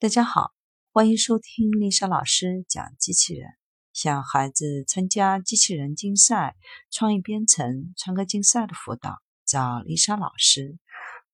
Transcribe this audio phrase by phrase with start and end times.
[0.00, 0.52] 大家好，
[0.92, 3.50] 欢迎收听丽莎老师讲机器人。
[3.92, 6.54] 想孩子参加机器人竞赛、
[6.88, 10.78] 创意编程、创客竞赛的辅导，找丽莎老师。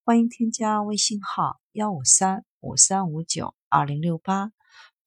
[0.03, 4.51] 欢迎添加微信号幺五三五三五九二零六八，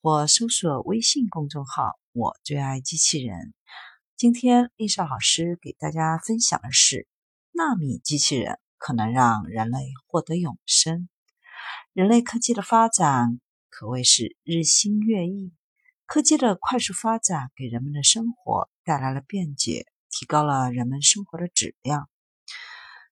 [0.02, 3.54] 或搜索微信公众号“我最爱机器人”。
[4.16, 7.08] 今天丽莎老师给大家分享的是：
[7.50, 11.08] 纳米机器人可能让人类获得永生。
[11.92, 13.40] 人类科技的发展。
[13.78, 15.52] 可谓是日新月异，
[16.04, 22.10] 科技的快速发展给人们的生活带来了便捷，提高了人们生活的质量，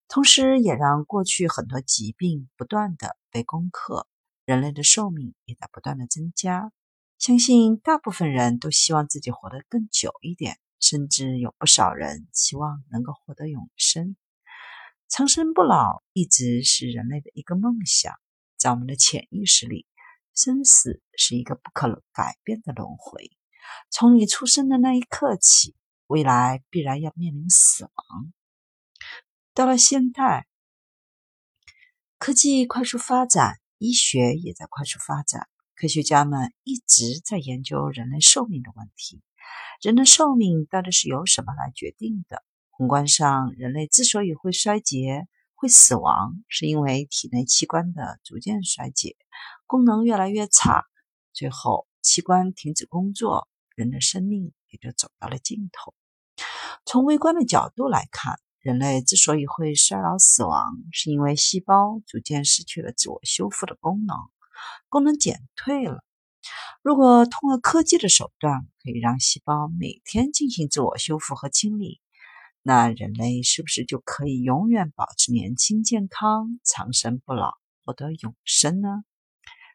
[0.09, 4.09] 同时也让过去很多疾病不断的被攻克，
[4.45, 6.73] 人类的寿命也在不断的增加。
[7.16, 14.16] 相信大部分人都希望自己活得更久一点，甚至有不少人希望能够获得永生。
[15.09, 18.12] 长生不老一直是人类的一个梦想，
[18.56, 19.87] 在我们的潜意识里。
[20.36, 23.30] 生死是一个不可改变的轮回。
[23.90, 25.74] 从你出生的那一刻起，
[26.06, 28.32] 未来必然要面临死亡。
[29.54, 30.46] 到了现代，
[32.18, 35.48] 科技快速发展，医学也在快速发展。
[35.74, 39.23] 科学家们一直在研究人类寿命的问题。
[39.80, 42.45] 人的寿命到底是由什么来决定的？
[42.70, 45.26] 宏观上，人类之所以会衰竭。
[45.57, 49.16] 会死亡，是因为体内器官的逐渐衰竭，
[49.66, 50.85] 功能越来越差，
[51.32, 55.95] 最后器官停止工作，人的生命也就走到了尽头。
[56.85, 64.15] 从微观的角度来看，人类之所以会衰老死亡，是因为细胞逐渐失去了自我修复的功能，
[64.91, 66.04] 功能减退了。
[66.82, 72.00] 如果通过科技的手段，可以让细胞每天进行自我修复和清理。
[72.69, 77.53] 那人类是不是就可以永远保持年轻健康、长生不老、
[77.84, 79.04] 获得永生呢？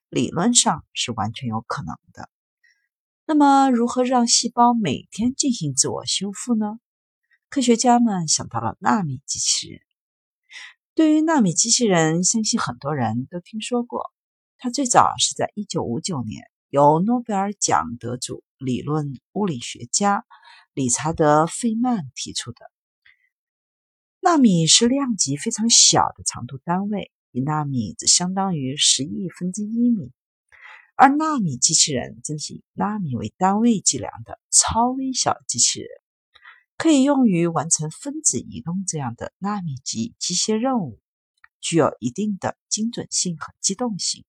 [0.10, 2.30] 理论上是完全有可能的。
[3.26, 6.80] 那么，如何让细胞每天进行自我修复呢？
[7.48, 9.80] 科学家们想到了纳米机器人。
[10.94, 14.12] 对于纳米机器人，相信很多人都听说过。
[14.58, 20.26] 它最早是在1959年由诺贝尔奖得主、理论物理学家
[20.74, 22.70] 理查德·费曼提出的。
[24.32, 30.10] 纳米是量级非常小的长度单位，一纳米只相当于十亿分之一米，
[30.96, 35.90] 而纳米机器人正是以纳米为单位计量的超微小机器人，
[36.78, 41.02] 可以用于完成分子移动这样的纳米级机械任务，
[41.60, 44.24] 具有一定的精准性和机动性。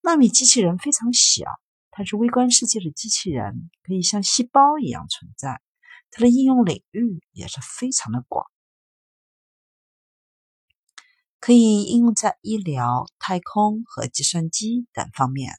[0.00, 1.44] 纳米机器人非常小，
[1.90, 5.60] 它是微观世界的机器人，可以像细胞一样存在，
[6.10, 8.46] 它的应用领域也是非常的广。
[11.40, 15.54] 可以应用在医疗、太空和计算机等方面。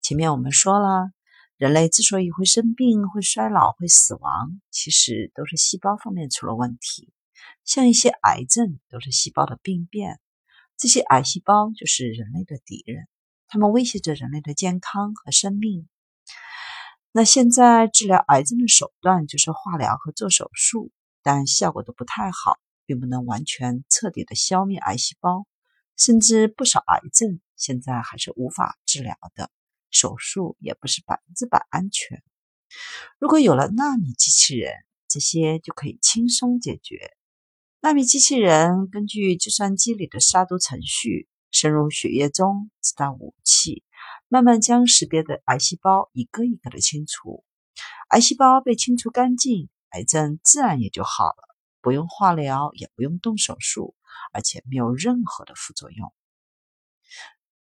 [0.00, 1.10] 前面我们说了，
[1.58, 7.12] 人类之所以会生病、会衰老、会死亡，其实都是细胞方面出了问题。
[7.62, 10.18] 像一些癌症都是细胞的病变，
[10.78, 13.06] 这些癌细胞就是人类的敌人，
[13.48, 15.86] 它们威胁着人类的健康和生命。
[17.12, 20.90] 那现在治疗癌症的手段就是化疗和做手术，
[21.22, 22.58] 但效果都不太好。
[22.88, 25.46] 并不能完全彻底的消灭癌细胞，
[25.94, 29.50] 甚至不少癌症现在还是无法治疗的，
[29.90, 32.22] 手术也不是百分之百安全。
[33.18, 34.72] 如果有了纳米机器人，
[35.06, 37.10] 这些就可以轻松解决。
[37.80, 43.84] 纳米机器人根据计算机里的杀毒程序，深入血液中，直到武器，
[44.28, 47.44] 慢慢将识别的癌细胞一个一个的清除。
[48.08, 51.47] 癌细胞被清除干净，癌症自然也就好了。
[51.88, 53.94] 不用化疗，也不用动手术，
[54.30, 56.12] 而且没有任何的副作用。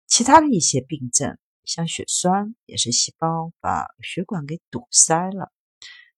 [0.09, 5.53] 其他的一些病症，像血栓，也是细胞把血管给堵塞了。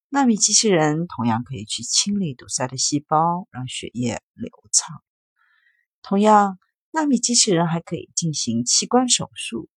[0.09, 5.03] 纳米机器人同样可以去清理堵塞的细胞，让血液流畅。
[6.01, 6.57] 同样，
[6.89, 9.69] 纳米机器人还可以进行器官手术。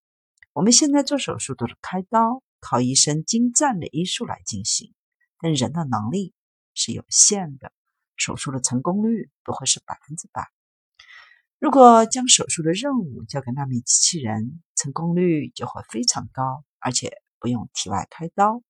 [0.54, 4.94] 我们现在做手术都是开刀，靠医生精湛的医术来进行，
[5.40, 6.32] 但人的能力
[6.72, 7.70] 是有限的。
[8.16, 10.48] 手术的成功率不会是百分之百。
[11.58, 18.62] 如果将手术的任务交给纳米机器人，成功率就会非常高，而且不用体外开刀，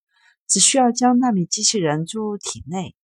[0.46, 2.94] 只需要将纳米机器人注入体内，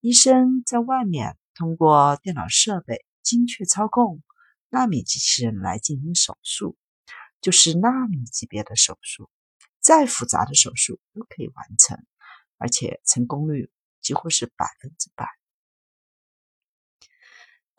[0.00, 4.22] 医生在外面通过电脑设备精确操控
[4.68, 6.76] 纳米机器人来进行手术，
[7.40, 9.30] 就是纳米级别的手术，
[9.80, 12.04] 再复杂的手术都可以完成，
[12.58, 13.70] 而且成功率
[14.02, 15.37] 几乎是百分之百。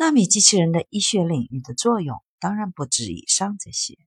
[0.01, 3.97] 纳米机器人的医学领域的作用当然不止以上这些，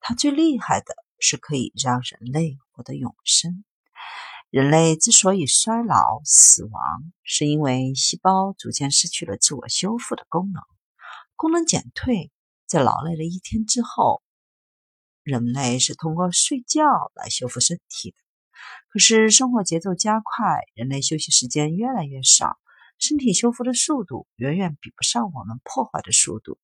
[0.00, 3.62] 它最厉害的是可以让人类获得永生。
[4.48, 6.82] 人类之所以衰老、死亡，
[7.22, 10.62] 是因为细胞逐渐失去了自我修复的功能，
[11.36, 12.32] 功能减退。
[12.66, 14.22] 在劳累了一天之后，
[15.22, 16.80] 人类是通过睡觉
[17.14, 18.16] 来修复身体的。
[18.88, 22.56] 可是生活节奏加快，人类休息时间越来越少，
[23.02, 26.56] 身体修复的速度远远比不上我们破坏的速度。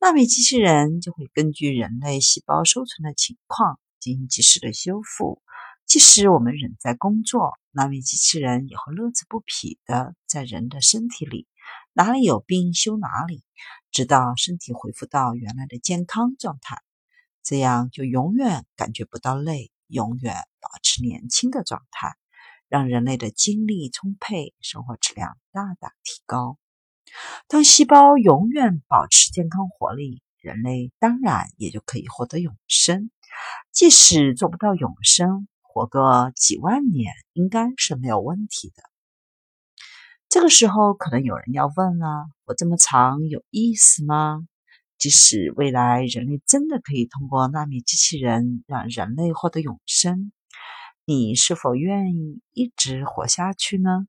[0.00, 5.42] 纳米机器人就会根据人类细胞收存的情况进行及时的修复。
[5.84, 11.46] 即使我们仍在工作，纳米机器人也会乐此不疲的在人的身体里，
[11.92, 13.44] 哪里有病修哪里，
[13.92, 16.78] 直到身体恢复到原来的健康状态。
[17.42, 22.16] 这样就永远感觉不到累，永远保持年轻的状态，
[22.68, 26.58] 让人类的精力充沛，生活质量大大提高。
[27.48, 33.10] 当细胞永远保持健康活力，人类当然也就可以获得永生。
[33.70, 38.82] 即使做不到永生，活个几万年应该是没有问题的。
[40.28, 44.46] 这个时候，可能有人要问了：活这么长有意思吗？
[44.98, 50.32] 即使未来人类真的可以通过纳米机器人让人类获得永生，
[51.08, 54.08] 你是否愿意一直活下去呢？